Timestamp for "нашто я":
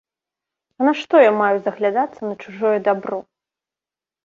0.87-1.35